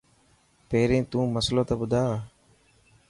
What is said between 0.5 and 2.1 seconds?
پهرين تو مصلو ته ٻڌا.